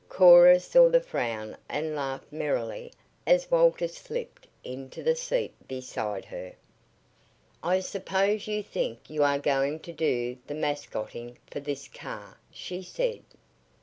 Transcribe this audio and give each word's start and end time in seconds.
Cora 0.09 0.59
saw 0.59 0.89
the 0.89 0.99
frown 0.99 1.55
and 1.69 1.95
laughed 1.95 2.33
merrily 2.33 2.91
as 3.27 3.51
Walter 3.51 3.87
slipped 3.87 4.47
into 4.63 5.03
the 5.03 5.15
seat 5.15 5.53
beside 5.67 6.25
her. 6.25 6.53
"I 7.61 7.81
suppose 7.81 8.47
you 8.47 8.63
think 8.63 9.11
you 9.11 9.21
are 9.23 9.37
going 9.37 9.79
to 9.81 9.93
do 9.93 10.39
the 10.47 10.55
mascoting 10.55 11.37
for 11.51 11.59
this 11.59 11.87
car," 11.87 12.39
she 12.49 12.81
said. 12.81 13.21